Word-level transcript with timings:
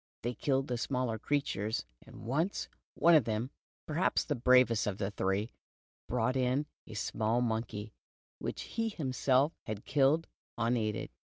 They 0.23 0.33
killed 0.33 0.67
the 0.67 0.79
smaller 0.79 1.19
creatures, 1.19 1.85
and 2.01 2.25
once, 2.25 2.67
one 2.95 3.13
of 3.13 3.25
them, 3.25 3.51
perhaps 3.85 4.23
the 4.23 4.33
bravest 4.33 4.87
of 4.87 4.97
the 4.97 5.11
three, 5.11 5.51
brought 6.07 6.35
in 6.35 6.65
a 6.87 6.95
small 6.95 7.39
monkey, 7.39 7.93
which 8.39 8.61
he 8.63 8.89
himself 8.89 9.53
had 9.67 9.85
killed, 9.85 10.25
unaided. 10.57 11.11